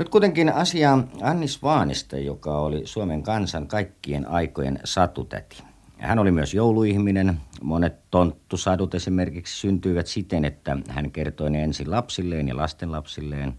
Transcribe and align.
Nyt 0.00 0.08
kuitenkin 0.08 0.52
asia 0.52 0.98
Anni 1.22 1.48
Svaanista, 1.48 2.18
joka 2.18 2.58
oli 2.58 2.82
Suomen 2.84 3.22
kansan 3.22 3.66
kaikkien 3.66 4.28
aikojen 4.28 4.78
satutäti. 4.84 5.62
Hän 5.98 6.18
oli 6.18 6.30
myös 6.30 6.54
jouluihminen. 6.54 7.40
Monet 7.62 7.94
tonttusadut 8.10 8.94
esimerkiksi 8.94 9.60
syntyivät 9.60 10.06
siten, 10.06 10.44
että 10.44 10.76
hän 10.88 11.10
kertoi 11.10 11.50
ne 11.50 11.62
ensin 11.62 11.90
lapsilleen 11.90 12.48
ja 12.48 12.56
lastenlapsilleen. 12.56 13.54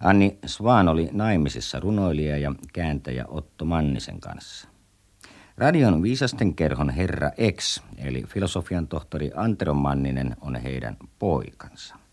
Anni 0.00 0.38
Svaan 0.46 0.88
oli 0.88 1.08
naimisissa 1.12 1.80
runoilija 1.80 2.38
ja 2.38 2.52
kääntäjä 2.72 3.24
Otto 3.28 3.64
Mannisen 3.64 4.20
kanssa. 4.20 4.68
Radion 5.56 6.02
viisasten 6.02 6.54
kerhon 6.54 6.90
herra 6.90 7.30
X, 7.52 7.82
eli 7.98 8.22
filosofian 8.22 8.88
tohtori 8.88 9.30
Antero 9.34 9.74
Manninen, 9.74 10.36
on 10.40 10.56
heidän 10.56 10.96
poikansa. 11.18 12.07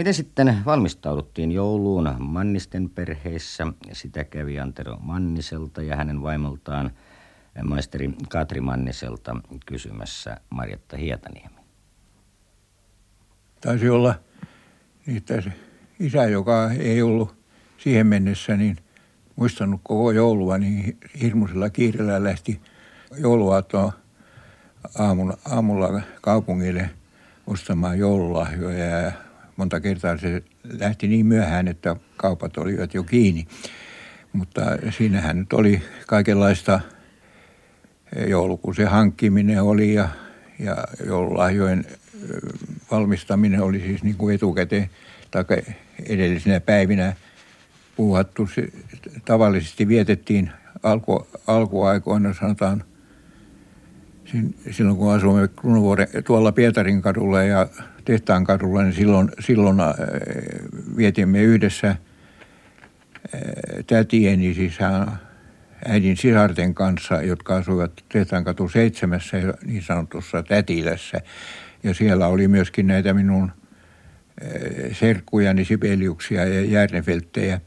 Miten 0.00 0.14
sitten 0.14 0.56
valmistauduttiin 0.66 1.52
jouluun 1.52 2.14
Mannisten 2.18 2.90
perheessä? 2.90 3.66
Sitä 3.92 4.24
kävi 4.24 4.60
Antero 4.60 4.96
Manniselta 5.00 5.82
ja 5.82 5.96
hänen 5.96 6.22
vaimoltaan 6.22 6.90
maisteri 7.64 8.10
Katri 8.28 8.60
Manniselta 8.60 9.36
kysymässä 9.66 10.36
Marjatta 10.50 10.96
Hietaniemi. 10.96 11.54
Taisi 13.60 13.88
olla 13.88 14.14
niitä 15.06 15.42
isä, 15.98 16.24
joka 16.24 16.70
ei 16.70 17.02
ollut 17.02 17.34
siihen 17.78 18.06
mennessä 18.06 18.56
niin 18.56 18.76
muistanut 19.36 19.80
koko 19.84 20.10
joulua, 20.10 20.58
niin 20.58 20.98
hirmuisella 21.20 21.70
kiireellä 21.70 22.24
lähti 22.24 22.60
jouluaattoa 23.18 23.92
aamulla, 24.98 25.38
aamulla 25.50 26.00
kaupungille 26.20 26.90
ostamaan 27.46 27.98
joululahjoja 27.98 28.84
ja 28.84 29.12
monta 29.60 29.80
kertaa 29.80 30.16
se 30.16 30.42
lähti 30.78 31.08
niin 31.08 31.26
myöhään, 31.26 31.68
että 31.68 31.96
kaupat 32.16 32.56
olivat 32.56 32.94
jo 32.94 33.02
kiinni. 33.02 33.46
Mutta 34.32 34.60
siinähän 34.96 35.38
nyt 35.38 35.52
oli 35.52 35.82
kaikenlaista 36.06 36.80
joulukuusen 38.26 38.88
hankkiminen 38.88 39.62
oli 39.62 39.94
ja, 39.94 40.08
ja 40.58 40.76
joululahjojen 41.06 41.84
valmistaminen 42.90 43.60
oli 43.62 43.80
siis 43.80 44.02
niin 44.02 44.16
kuin 44.16 44.34
etukäteen 44.34 44.90
tai 45.30 45.44
edellisinä 46.06 46.60
päivinä 46.60 47.16
puuhattu. 47.96 48.46
Se, 48.54 48.68
tavallisesti 49.24 49.88
vietettiin 49.88 50.50
alku, 50.82 51.26
alkuaikoina 51.46 52.34
sanotaan 52.34 52.84
silloin 54.70 54.96
kun 54.96 55.12
asuimme 55.12 55.48
Kruunuvuoren, 55.48 56.08
tuolla 56.24 56.52
Pietarin 56.52 57.02
kadulla 57.02 57.42
ja 57.42 57.68
Tehtaan 58.04 58.44
kadulla, 58.44 58.82
niin 58.82 58.92
silloin, 58.92 59.30
silloin 59.40 59.80
äh, 59.80 59.94
vietimme 60.96 61.42
yhdessä 61.42 61.88
äh, 61.88 61.96
tätieni, 63.86 64.54
siis 64.54 64.78
äidin 65.84 66.16
sisarten 66.16 66.74
kanssa, 66.74 67.22
jotka 67.22 67.56
asuivat 67.56 68.04
Tehtaan 68.12 68.44
katu 68.44 68.68
seitsemässä 68.68 69.36
niin 69.64 69.82
sanotussa 69.82 70.42
tätilässä. 70.42 71.20
Ja 71.82 71.94
siellä 71.94 72.26
oli 72.26 72.48
myöskin 72.48 72.86
näitä 72.86 73.14
minun 73.14 73.52
äh, 74.42 74.92
serkkujani, 74.92 75.64
Sibeliuksia 75.64 76.44
ja 76.44 76.64
Järnefelttejä. 76.64 77.60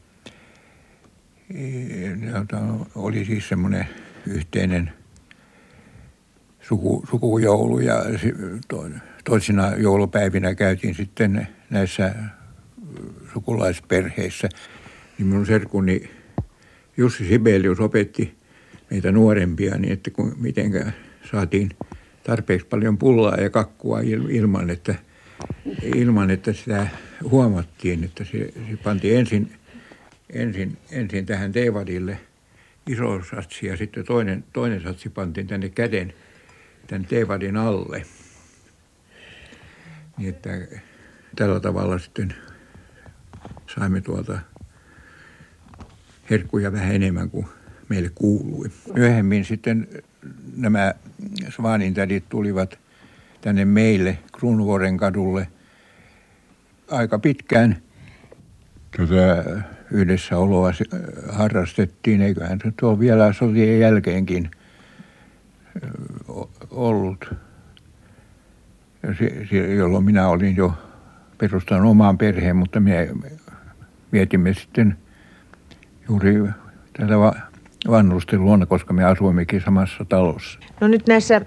Oli 2.94 3.24
siis 3.24 3.48
semmoinen 3.48 3.86
yhteinen– 4.26 4.92
suku, 6.68 7.04
sukujoulu 7.10 7.80
ja 7.80 8.04
toisina 9.24 9.76
joulupäivinä 9.76 10.54
käytiin 10.54 10.94
sitten 10.94 11.48
näissä 11.70 12.14
sukulaisperheissä. 13.32 14.48
Niin 15.18 15.26
minun 15.26 15.46
serkuni 15.46 16.10
Jussi 16.96 17.28
Sibelius 17.28 17.80
opetti 17.80 18.34
meitä 18.90 19.12
nuorempia 19.12 19.78
niin, 19.78 19.92
että 19.92 20.10
kun 20.10 20.36
mitenkä 20.40 20.92
saatiin 21.30 21.70
tarpeeksi 22.22 22.66
paljon 22.66 22.98
pullaa 22.98 23.36
ja 23.36 23.50
kakkua 23.50 24.00
ilman, 24.28 24.70
että, 24.70 24.94
ilman, 25.94 26.30
että 26.30 26.52
sitä 26.52 26.86
huomattiin, 27.22 28.04
että 28.04 28.24
se, 28.24 28.52
se 28.70 28.76
pantiin 28.84 29.18
ensin, 29.18 29.52
ensin, 30.30 30.78
ensin 30.90 31.26
tähän 31.26 31.52
teevadille 31.52 32.18
iso 32.86 33.24
satsi 33.30 33.66
ja 33.66 33.76
sitten 33.76 34.04
toinen, 34.04 34.44
toinen 34.52 34.82
satsi 34.82 35.08
pantiin 35.08 35.46
tänne 35.46 35.68
käden– 35.68 36.12
tämän 36.86 37.04
teevadin 37.04 37.56
alle. 37.56 38.02
Niin 40.18 40.28
että 40.28 40.50
tällä 41.36 41.60
tavalla 41.60 41.98
sitten 41.98 42.34
saimme 43.74 44.00
tuolta 44.00 44.38
herkkuja 46.30 46.72
vähän 46.72 46.94
enemmän 46.94 47.30
kuin 47.30 47.46
meille 47.88 48.10
kuului. 48.14 48.70
Myöhemmin 48.94 49.44
sitten 49.44 49.88
nämä 50.56 50.94
Svaanintädit 51.48 52.28
tulivat 52.28 52.78
tänne 53.40 53.64
meille 53.64 54.18
Kruunuvuoren 54.32 54.96
kadulle 54.96 55.48
aika 56.90 57.18
pitkään. 57.18 57.76
Tätä 58.96 59.44
yhdessäoloa 59.90 60.72
harrastettiin, 61.28 62.22
eiköhän 62.22 62.58
se 62.64 62.72
tuo 62.80 63.00
vielä 63.00 63.32
sotien 63.32 63.80
jälkeenkin– 63.80 64.50
ollut, 66.74 67.34
jolloin 69.76 70.04
minä 70.04 70.28
olin 70.28 70.56
jo 70.56 70.72
perustanut 71.38 71.90
omaan 71.90 72.18
perheen, 72.18 72.56
mutta 72.56 72.80
me 72.80 73.08
mietimme 74.10 74.54
sitten 74.54 74.96
juuri 76.08 76.34
tätä 76.98 77.14
vanhusten 77.90 78.44
luona, 78.44 78.66
koska 78.66 78.92
me 78.92 79.04
asuimmekin 79.04 79.60
samassa 79.60 80.04
talossa. 80.04 80.58
No 80.80 80.88
nyt 80.88 81.06
näissä 81.08 81.40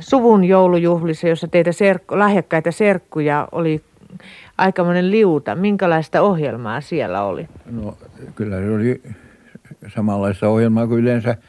suvun 0.00 0.44
joulujuhlissa, 0.44 1.28
jossa 1.28 1.48
teitä 1.48 1.72
serkku, 1.72 2.18
lahjakkaita 2.18 2.72
serkkuja 2.72 3.48
oli 3.52 3.84
aikamoinen 4.58 5.10
liuta. 5.10 5.54
Minkälaista 5.54 6.22
ohjelmaa 6.22 6.80
siellä 6.80 7.22
oli? 7.22 7.48
No 7.70 7.98
kyllä 8.34 8.56
se 8.56 8.70
oli 8.70 9.02
samanlaista 9.94 10.48
ohjelmaa 10.48 10.86
kuin 10.86 11.00
yleensä– 11.00 11.36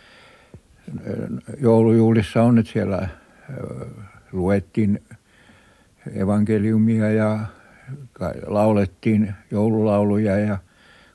joulujuhlissa 1.62 2.44
on, 2.44 2.58
että 2.58 2.72
siellä 2.72 3.10
luettiin 4.32 5.04
evankeliumia 6.16 7.12
ja 7.12 7.40
laulettiin 8.48 9.34
joululauluja 9.52 10.40
ja 10.40 10.58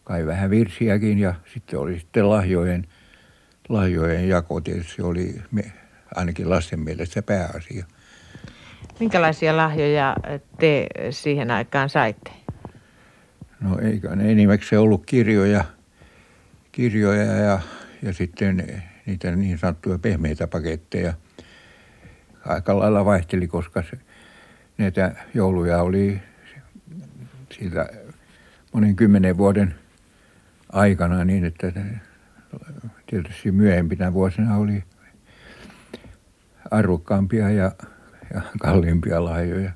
kai 0.04 0.26
vähän 0.26 0.50
virsiäkin 0.50 1.19
ja 1.19 1.34
sitten 1.53 1.78
oli 1.78 1.98
sitten 1.98 2.31
lahjojen, 2.31 2.86
lahjojen 3.69 4.28
jako 4.28 4.60
tietysti 4.60 5.03
oli 5.03 5.34
me, 5.50 5.72
ainakin 6.14 6.50
lasten 6.50 6.81
mielestä 6.81 7.22
pääasia. 7.22 7.84
Minkälaisia 9.00 9.56
lahjoja 9.56 10.16
te 10.58 10.87
siihen 11.10 11.50
aikaan 11.50 11.88
saitte? 11.88 12.31
No 13.60 13.78
eikö 13.78 14.16
ne 14.16 14.32
enimmäkseen 14.32 14.81
ollut 14.81 15.06
kirjoja, 15.06 15.64
kirjoja 16.72 17.25
ja, 17.25 17.60
ja 18.02 18.12
sitten 18.12 18.82
niitä 19.10 19.37
niin 19.37 19.59
sanottuja 19.59 19.98
pehmeitä 19.98 20.47
paketteja. 20.47 21.12
Aika 22.47 22.78
lailla 22.78 23.04
vaihteli, 23.04 23.48
koska 23.48 23.82
se, 23.82 23.98
näitä 24.78 25.15
jouluja 25.34 25.82
oli 25.82 26.21
siitä 27.53 27.88
monen 28.72 28.97
kymmenen 28.97 29.38
vuoden 29.38 29.75
aikana 30.72 31.25
niin, 31.25 31.44
että 31.44 31.72
tietysti 33.06 33.53
myöhempinä 33.53 34.12
vuosina 34.12 34.56
oli 34.56 34.84
arvokkaampia 36.70 37.50
ja, 37.50 37.72
ja 38.34 38.41
kalliimpia 38.60 39.25
lahjoja. 39.25 39.70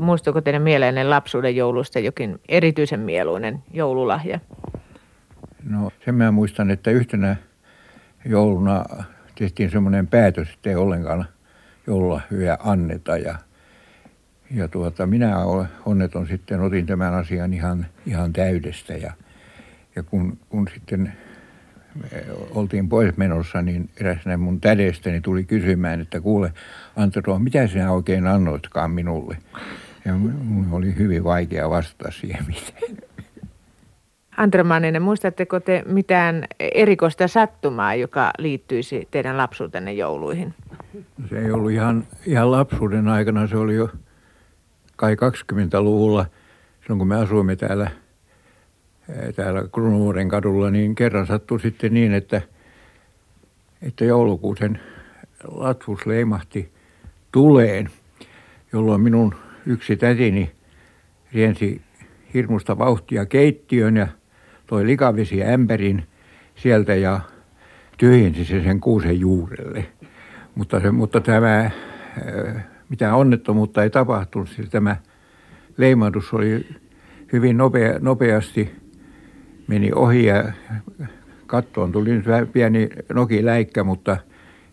Muistuuko 0.00 0.40
teidän 0.40 0.62
mieleinen 0.62 1.10
lapsuuden 1.10 1.56
joulusta 1.56 1.98
jokin 1.98 2.40
erityisen 2.48 3.00
mieluinen 3.00 3.62
joululahja? 3.72 4.40
No 5.68 5.90
sen 6.04 6.14
mä 6.14 6.30
muistan, 6.30 6.70
että 6.70 6.90
yhtenä 6.90 7.36
jouluna 8.24 8.84
tehtiin 9.38 9.70
semmoinen 9.70 10.06
päätös, 10.06 10.48
että 10.48 10.70
ei 10.70 10.76
ollenkaan 10.76 11.26
hyvä 12.30 12.58
anneta. 12.60 13.16
Ja, 13.16 13.38
ja 14.50 14.68
tuota, 14.68 15.06
minä 15.06 15.36
onneton 15.84 16.26
sitten 16.26 16.60
otin 16.60 16.86
tämän 16.86 17.14
asian 17.14 17.54
ihan, 17.54 17.86
ihan 18.06 18.32
täydestä. 18.32 18.92
Ja, 18.92 19.12
ja 19.96 20.02
kun, 20.02 20.38
kun 20.48 20.68
sitten 20.74 21.12
oltiin 22.50 22.88
pois 22.88 23.16
menossa, 23.16 23.62
niin 23.62 23.90
eräs 24.00 24.18
mun 24.38 24.60
tädestäni 24.60 25.20
tuli 25.20 25.44
kysymään, 25.44 26.00
että 26.00 26.20
kuule 26.20 26.52
Antero, 26.96 27.38
mitä 27.38 27.66
sinä 27.66 27.92
oikein 27.92 28.26
annoitkaan 28.26 28.90
minulle? 28.90 29.36
Ja 30.04 30.14
mun 30.14 30.68
oli 30.72 30.96
hyvin 30.96 31.24
vaikea 31.24 31.70
vastata 31.70 32.10
siihen 32.10 32.44
mitään. 32.46 32.96
Antero 34.36 34.64
Manninen, 34.64 35.02
muistatteko 35.02 35.60
te 35.60 35.82
mitään 35.86 36.44
erikoista 36.60 37.28
sattumaa, 37.28 37.94
joka 37.94 38.30
liittyisi 38.38 39.08
teidän 39.10 39.36
lapsuutenne 39.36 39.92
jouluihin? 39.92 40.54
Se 41.30 41.38
ei 41.38 41.50
ollut 41.50 41.70
ihan, 41.70 42.06
ihan 42.26 42.50
lapsuuden 42.50 43.08
aikana, 43.08 43.46
se 43.46 43.56
oli 43.56 43.74
jo 43.74 43.88
kai 44.96 45.14
20-luvulla, 45.14 46.26
silloin 46.80 46.98
kun 46.98 47.08
me 47.08 47.16
asuimme 47.16 47.56
täällä 47.56 47.90
täällä 49.36 49.62
Kruunuvuoren 49.72 50.28
kadulla, 50.28 50.70
niin 50.70 50.94
kerran 50.94 51.26
sattui 51.26 51.60
sitten 51.60 51.94
niin, 51.94 52.14
että, 52.14 52.42
että 53.82 54.04
joulukuusen 54.04 54.80
latvus 55.48 56.06
leimahti 56.06 56.72
tuleen, 57.32 57.90
jolloin 58.72 59.00
minun 59.00 59.34
yksi 59.66 59.96
tätini 59.96 60.52
riensi 61.32 61.82
hirmusta 62.34 62.78
vauhtia 62.78 63.26
keittiön 63.26 63.96
ja 63.96 64.08
toi 64.66 64.86
likavesi 64.86 65.44
ämpärin 65.44 66.04
sieltä 66.56 66.94
ja 66.94 67.20
tyhjensi 67.98 68.44
se 68.44 68.62
sen 68.62 68.80
kuusen 68.80 69.20
juurelle. 69.20 69.86
Mutta, 70.54 70.80
se, 70.80 70.90
mutta 70.90 71.20
tämä, 71.20 71.60
äh, 71.60 71.72
mitä 72.88 73.14
onnettomuutta 73.14 73.82
ei 73.82 73.90
tapahtunut, 73.90 74.48
siis 74.48 74.70
tämä 74.70 74.96
leimahdus 75.76 76.32
oli 76.32 76.66
hyvin 77.32 77.56
nopea, 77.56 77.98
nopeasti 78.00 78.70
meni 79.66 79.90
ohi 79.94 80.24
ja 80.24 80.52
kattoon 81.46 81.92
tuli 81.92 82.10
nyt 82.10 82.24
pieni 82.52 82.88
nokiläikkä, 83.12 83.84
mutta 83.84 84.16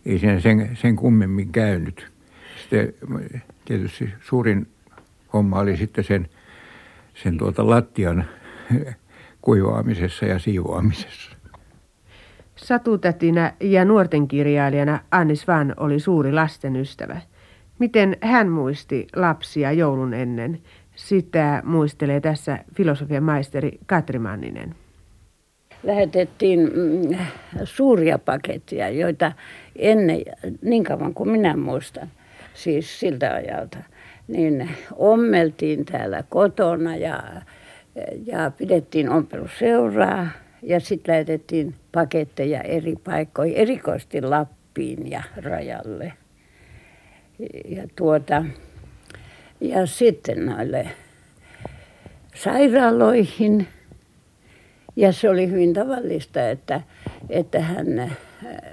ei 0.06 0.18
sen, 0.18 0.42
sen, 0.42 0.70
sen 0.74 0.96
kummemmin 0.96 1.52
käynyt. 1.52 2.12
Sitten 2.60 2.94
tietysti 3.64 4.10
suurin 4.20 4.66
homma 5.32 5.58
oli 5.58 5.76
sitten 5.76 6.04
sen, 6.04 6.28
sen 7.14 7.38
tuota 7.38 7.70
lattian 7.70 8.24
kuivaamisessa 9.42 10.26
ja 10.26 10.38
siivoamisessa. 10.38 11.36
Satutätinä 12.56 13.52
ja 13.60 13.84
nuorten 13.84 14.28
kirjailijana 14.28 15.00
Anni 15.10 15.36
Svan 15.36 15.74
oli 15.76 16.00
suuri 16.00 16.32
lasten 16.32 16.76
ystävä. 16.76 17.20
Miten 17.78 18.16
hän 18.20 18.48
muisti 18.48 19.06
lapsia 19.16 19.72
joulun 19.72 20.14
ennen? 20.14 20.60
Sitä 20.94 21.62
muistelee 21.64 22.20
tässä 22.20 22.58
filosofian 22.74 23.22
maisteri 23.22 23.78
Katri 23.86 24.18
Manninen. 24.18 24.74
Lähetettiin 25.82 26.60
mm, 26.60 27.18
suuria 27.64 28.18
paketteja, 28.18 28.88
joita 28.88 29.32
ennen, 29.76 30.22
niin 30.62 30.84
kauan 30.84 31.14
kuin 31.14 31.30
minä 31.30 31.56
muistan, 31.56 32.08
siis 32.54 33.00
siltä 33.00 33.34
ajalta, 33.34 33.78
niin 34.28 34.70
ommeltiin 34.96 35.84
täällä 35.84 36.24
kotona 36.28 36.96
ja, 36.96 37.22
ja 38.26 38.50
pidettiin 38.50 39.10
ompeluseuraa 39.10 40.28
ja 40.62 40.80
sitten 40.80 41.12
lähetettiin 41.12 41.74
paketteja 41.92 42.60
eri 42.60 42.94
paikkoihin, 43.04 43.56
erikoisesti 43.56 44.22
Lappiin 44.22 45.10
ja 45.10 45.22
rajalle. 45.36 46.12
Ja, 47.68 47.82
tuota, 47.96 48.44
ja 49.60 49.86
sitten 49.86 50.46
noille 50.46 50.88
sairaaloihin. 52.34 53.66
Ja 54.96 55.12
se 55.12 55.30
oli 55.30 55.50
hyvin 55.50 55.72
tavallista, 55.72 56.48
että, 56.48 56.80
että 57.28 57.60
hän 57.60 58.12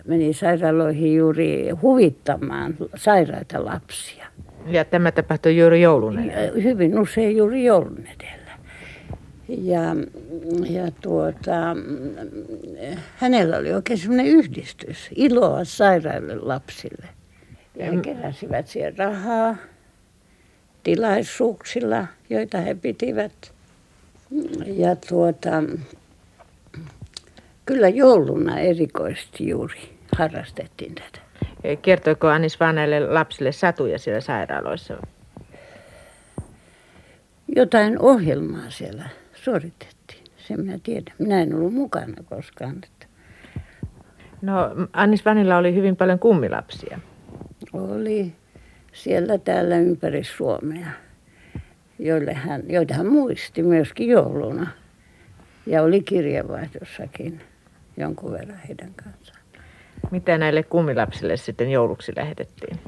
meni 0.05 0.33
sairaaloihin 0.33 1.15
juuri 1.15 1.69
huvittamaan 1.69 2.75
sairaita 2.95 3.65
lapsia. 3.65 4.25
Ja 4.67 4.85
tämä 4.85 5.11
tapahtui 5.11 5.57
juuri 5.57 5.81
joulun 5.81 6.19
edellä? 6.19 6.61
Hyvin 6.63 6.99
usein 6.99 7.37
juuri 7.37 7.63
joulun 7.63 8.03
edellä. 8.07 8.38
Ja, 9.57 9.95
ja 10.69 10.91
tuota, 11.01 11.75
hänellä 13.15 13.57
oli 13.57 13.73
oikein 13.73 13.99
semmoinen 13.99 14.25
yhdistys, 14.25 15.09
iloa 15.15 15.63
sairaille 15.63 16.35
lapsille. 16.35 17.07
Ja 17.75 17.91
he 17.91 18.01
keräsivät 18.01 18.67
siihen 18.67 18.97
rahaa 18.97 19.55
tilaisuuksilla, 20.83 22.07
joita 22.29 22.57
he 22.57 22.75
pitivät. 22.75 23.53
Ja 24.65 24.95
tuota, 24.95 25.63
kyllä 27.65 27.89
jouluna 27.89 28.59
erikoisesti 28.59 29.47
juuri 29.47 29.97
harrastettiin 30.17 30.95
tätä. 30.95 31.19
Kertoiko 31.81 32.27
Anis 32.27 32.59
vaan 32.59 32.75
näille 32.75 32.99
lapsille 32.99 33.51
satuja 33.51 33.99
siellä 33.99 34.21
sairaaloissa? 34.21 34.97
Jotain 37.55 37.99
ohjelmaa 37.99 38.69
siellä 38.69 39.09
suoritettiin. 39.43 40.23
Sen 40.37 40.61
minä 40.61 40.79
tiedän. 40.83 41.15
Minä 41.19 41.41
en 41.41 41.55
ollut 41.55 41.73
mukana 41.73 42.23
koskaan. 42.25 42.75
Että. 42.83 43.07
No 44.41 44.53
Annis 44.93 45.25
Vanilla 45.25 45.57
oli 45.57 45.75
hyvin 45.75 45.95
paljon 45.95 46.19
kummilapsia. 46.19 46.99
Oli 47.73 48.33
siellä 48.93 49.37
täällä 49.37 49.77
ympäri 49.77 50.23
Suomea, 50.23 50.87
joille 51.99 52.33
hän, 52.33 52.63
joita 52.67 52.93
hän 52.93 53.07
muisti 53.07 53.63
myöskin 53.63 54.07
jouluna. 54.09 54.67
Ja 55.65 55.83
oli 55.83 56.01
kirjeenvaihdossakin 56.01 57.41
jonkun 57.97 58.31
verran 58.31 58.59
heidän 58.67 58.93
kanssaan. 58.93 59.39
Mitä 60.11 60.37
näille 60.37 60.63
kummilapsille 60.63 61.37
sitten 61.37 61.71
jouluksi 61.71 62.13
lähetettiin? 62.15 62.79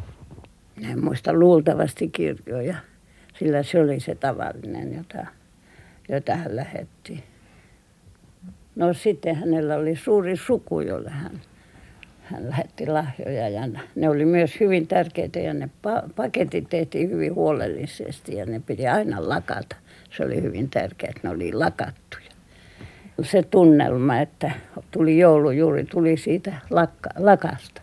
En 0.91 1.03
muista 1.03 1.33
luultavasti 1.33 2.09
kirjoja, 2.09 2.75
sillä 3.39 3.63
se 3.63 3.79
oli 3.79 3.99
se 3.99 4.15
tavallinen, 4.15 4.95
jota, 4.95 5.27
jota 6.09 6.35
hän 6.35 6.55
lähetti. 6.55 7.23
No 8.75 8.93
sitten 8.93 9.35
hänellä 9.35 9.75
oli 9.75 9.95
suuri 9.95 10.37
suku, 10.37 10.81
jolle 10.81 11.09
hän, 11.09 11.41
hän 12.23 12.49
lähetti 12.49 12.87
lahjoja 12.87 13.49
ja 13.49 13.61
ne 13.95 14.09
oli 14.09 14.25
myös 14.25 14.59
hyvin 14.59 14.87
tärkeitä 14.87 15.39
ja 15.39 15.53
ne 15.53 15.69
paketit 16.15 16.69
tehtiin 16.69 17.09
hyvin 17.09 17.35
huolellisesti 17.35 18.35
ja 18.35 18.45
ne 18.45 18.61
piti 18.65 18.87
aina 18.87 19.29
lakata. 19.29 19.75
Se 20.17 20.25
oli 20.25 20.41
hyvin 20.41 20.69
tärkeää, 20.69 21.09
että 21.15 21.27
ne 21.27 21.33
oli 21.33 21.53
lakattuja 21.53 22.31
se 23.23 23.43
tunnelma, 23.43 24.19
että 24.19 24.51
tuli 24.91 25.19
joulu 25.19 25.51
juuri, 25.51 25.83
tuli 25.83 26.17
siitä 26.17 26.53
lakka, 26.69 27.09
lakasta, 27.17 27.81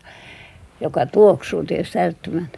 joka 0.81 1.06
tuoksuu 1.06 1.64
tietysti 1.64 1.99
äärettömän 1.99 2.49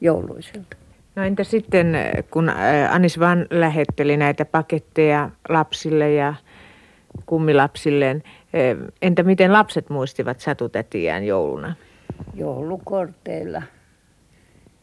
jouluiselta. 0.00 0.76
No 1.16 1.22
entä 1.22 1.44
sitten, 1.44 1.96
kun 2.30 2.52
Anis 2.90 3.18
vaan 3.18 3.46
lähetteli 3.50 4.16
näitä 4.16 4.44
paketteja 4.44 5.30
lapsille 5.48 6.12
ja 6.12 6.34
kummilapsilleen, 7.26 8.22
entä 9.02 9.22
miten 9.22 9.52
lapset 9.52 9.90
muistivat 9.90 10.40
satutätiään 10.40 11.24
jouluna? 11.24 11.74
Joulukorteilla 12.34 13.62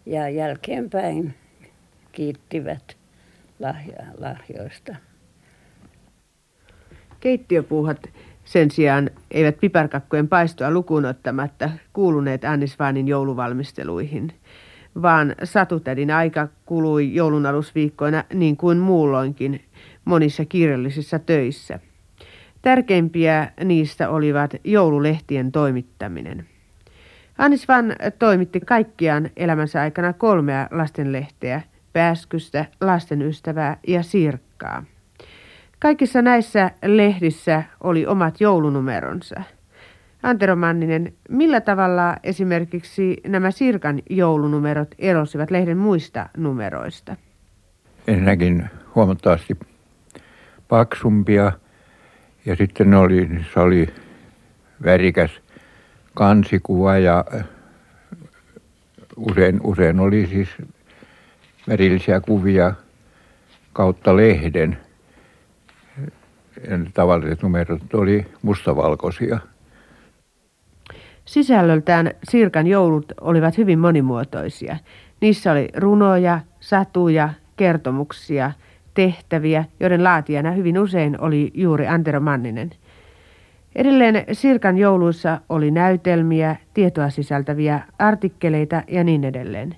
ja 0.06 0.30
jälkeenpäin 0.30 1.34
kiittivät 2.12 2.98
lahja, 3.60 4.04
lahjoista. 4.18 4.96
Keittiöpuuhat 7.19 8.09
sen 8.45 8.71
sijaan 8.71 9.09
eivät 9.31 9.59
piparkakkojen 9.59 10.28
paistoa 10.28 10.71
lukuun 10.71 11.06
ottamatta 11.06 11.69
kuuluneet 11.94 12.45
Annisvaanin 12.45 13.07
jouluvalmisteluihin, 13.07 14.33
vaan 15.01 15.35
satutädin 15.44 16.11
aika 16.11 16.47
kului 16.65 17.13
joulun 17.13 17.45
alusviikkoina 17.45 18.23
niin 18.33 18.57
kuin 18.57 18.77
muulloinkin 18.77 19.61
monissa 20.06 20.45
kirjallisissa 20.45 21.19
töissä. 21.19 21.79
Tärkeimpiä 22.61 23.51
niistä 23.63 24.09
olivat 24.09 24.56
joululehtien 24.63 25.51
toimittaminen. 25.51 26.45
Annis 27.37 27.68
Van 27.68 27.95
toimitti 28.19 28.59
kaikkiaan 28.59 29.29
elämänsä 29.37 29.81
aikana 29.81 30.13
kolmea 30.13 30.68
lastenlehteä, 30.71 31.61
Pääskystä, 31.94 32.65
Lasten 32.81 33.21
ystävää 33.21 33.77
ja 33.87 34.03
Sirkkaa. 34.03 34.83
Kaikissa 35.79 36.21
näissä 36.21 36.71
lehdissä 36.85 37.63
oli 37.83 38.06
omat 38.06 38.41
joulunumeronsa. 38.41 39.41
Antero 40.23 40.56
Manninen, 40.56 41.14
millä 41.30 41.61
tavalla 41.61 42.16
esimerkiksi 42.23 43.18
nämä 43.28 43.52
Sirkan 43.52 43.99
joulunumerot 44.09 44.95
erosivat 44.99 45.52
lehden 45.52 45.78
muista 45.78 46.30
numeroista? 46.38 47.16
Ensinnäkin 48.07 48.69
huomattavasti 48.95 49.59
paksumpia 50.68 51.52
ja 52.45 52.56
sitten 52.56 52.94
oli, 52.94 53.30
se 53.54 53.59
oli 53.59 53.90
värikäs 54.83 55.31
kansikuva 56.14 56.97
ja 56.97 57.26
usein, 59.18 59.59
usein 59.64 59.99
oli 59.99 60.28
siis 60.28 60.49
värillisiä 61.69 62.21
kuvia 62.21 62.73
kautta 63.73 64.16
lehden– 64.16 64.78
tavalliset 66.94 67.44
numerot 67.44 67.94
oli 67.94 68.26
mustavalkoisia. 68.42 69.40
Sisällöltään 71.30 72.12
Sirkan 72.24 72.68
joulut 72.68 73.06
olivat 73.21 73.57
hyvin 73.57 73.80
monimuotoisia. 73.80 74.78
Niissä 75.21 75.52
oli 75.52 75.68
runoja, 75.78 76.40
satuja, 76.59 77.30
kertomuksia, 77.57 78.52
tehtäviä, 78.94 79.66
joiden 79.80 80.04
laatijana 80.04 80.52
hyvin 80.52 80.80
usein 80.80 81.21
oli 81.21 81.52
juuri 81.54 81.88
Antero 81.88 82.19
Manninen. 82.19 82.69
Edelleen 83.76 84.24
Sirkan 84.31 84.78
jouluissa 84.78 85.42
oli 85.50 85.71
näytelmiä, 85.71 86.56
tietoa 86.74 87.09
sisältäviä 87.09 87.80
artikkeleita 88.00 88.83
ja 88.88 89.04
niin 89.04 89.24
edelleen. 89.24 89.76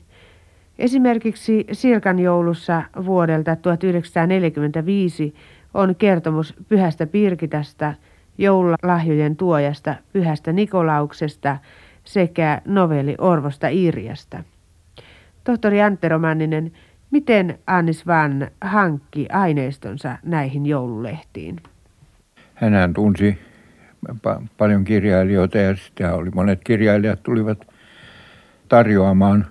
Esimerkiksi 0.80 1.66
Sirkan 1.72 2.20
joulussa 2.20 2.84
vuodelta 3.06 3.56
1945 3.56 5.36
on 5.74 5.96
kertomus 5.96 6.54
Pyhästä 6.70 7.08
Pirkitästä, 7.08 7.94
joululahjojen 8.42 9.36
tuojasta 9.36 9.96
Pyhästä 10.14 10.52
Nikolauksesta 10.52 11.58
sekä 12.04 12.62
novelli 12.66 13.16
Orvosta 13.18 13.68
Irjasta. 13.68 14.44
Tohtori 15.44 15.82
Anttero 15.82 16.20
Manninen, 16.20 16.72
miten 17.12 17.60
Annis 17.68 18.08
Van 18.08 18.48
hankki 18.62 19.28
aineistonsa 19.32 20.18
näihin 20.24 20.66
joululehtiin? 20.66 21.56
Hän 22.56 22.94
tunsi 22.94 23.38
pa- 24.10 24.48
paljon 24.58 24.84
kirjailijoita 24.84 25.58
ja 25.58 25.76
sitten 25.76 26.14
oli 26.14 26.30
monet 26.30 26.60
kirjailijat 26.64 27.24
tulivat 27.24 27.68
tarjoamaan 28.68 29.46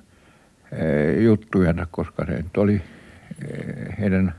e, 0.72 1.12
juttuja, 1.12 1.74
koska 1.90 2.24
se 2.26 2.44
oli 2.56 2.74
e, 2.74 3.54
heidän, 4.00 4.34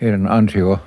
heidän 0.00 0.30
ansio 0.30 0.80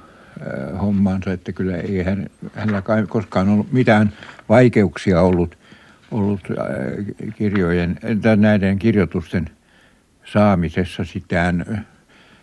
hommaansa, 0.82 1.32
että 1.32 1.52
kyllä 1.52 1.78
ei 1.78 2.04
hän, 2.04 2.30
hänellä 2.54 2.84
koskaan 3.08 3.50
ollut 3.50 3.72
mitään 3.72 4.14
vaikeuksia 4.50 5.22
ollut, 5.22 5.58
ollut 6.12 6.42
kirjojen, 7.36 8.00
näiden 8.36 8.80
kirjoitusten 8.80 9.50
saamisessa 10.26 11.04
sitään 11.04 11.86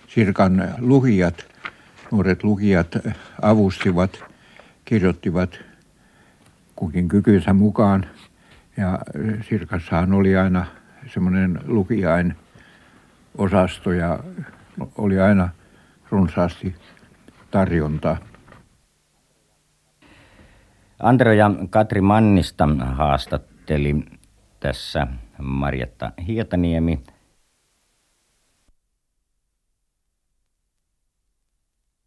Sirkan 0.08 0.74
lukijat, 0.78 1.44
nuoret 2.10 2.44
lukijat 2.44 2.98
avustivat, 3.42 4.24
kirjoittivat 4.84 5.60
kukin 6.76 7.08
kykynsä 7.08 7.52
mukaan. 7.52 8.06
Ja 8.76 8.98
Sirkassahan 9.48 10.12
oli 10.12 10.36
aina 10.36 10.66
semmoinen 11.14 11.60
lukijain 11.66 12.36
osasto 13.38 13.92
ja 13.92 14.18
oli 14.98 15.20
aina 15.20 15.48
runsaasti 16.10 16.74
tarjontaa. 17.52 18.16
Andro 20.98 21.32
ja 21.32 21.50
Katri 21.70 22.00
Mannista 22.00 22.68
haastatteli 22.80 23.96
tässä 24.60 25.06
Marjatta 25.38 26.12
Hietaniemi– 26.26 27.00